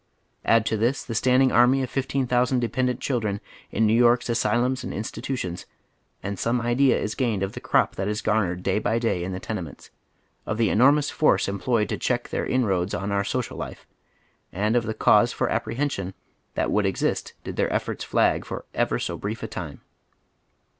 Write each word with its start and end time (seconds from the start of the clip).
Add 0.43 0.65
to 0.65 0.77
this 0.77 1.03
the 1.05 1.13
standing 1.13 1.51
army 1.51 1.83
of 1.83 1.89
fifteen 1.91 2.25
thousand 2.25 2.59
dependent 2.59 2.99
children 3.01 3.39
in 3.69 3.85
New 3.85 3.93
York's 3.93 4.29
asylums 4.29 4.83
and 4.83 4.91
institutions, 4.91 5.67
and 6.23 6.39
some 6.39 6.59
idea 6.59 6.97
is 6.99 7.13
gained 7.13 7.43
of 7.43 7.51
the 7.53 7.59
ci'op 7.61 7.93
that 7.93 8.07
is 8.07 8.23
garnered 8.23 8.63
day 8.63 8.79
by 8.79 8.97
day 8.97 9.23
in 9.23 9.31
the 9.31 9.39
tenements, 9.39 9.91
of 10.47 10.57
the 10.57 10.71
enormous 10.71 11.11
force 11.11 11.47
employed 11.47 11.87
to 11.89 11.97
check 11.99 12.29
their 12.29 12.47
inroads 12.47 12.95
on 12.95 13.09
onr 13.09 13.27
social 13.27 13.59
life, 13.59 13.85
and 14.51 14.75
of 14.75 14.85
the 14.87 14.95
cause 14.95 15.31
for 15.31 15.51
apprehension 15.51 16.15
that 16.55 16.71
would 16.71 16.87
exist 16.87 17.33
did 17.43 17.55
tlieir 17.57 17.67
efforts 17.69 18.03
flag 18.03 18.43
for 18.43 18.65
ever 18.73 18.97
so 18.97 19.15
brief 19.19 19.43
a 19.43 19.47
time. 19.47 19.81